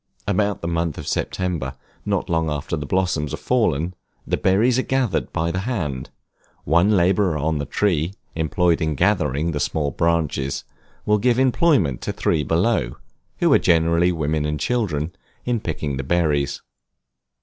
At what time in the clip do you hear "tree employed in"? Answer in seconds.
7.67-8.95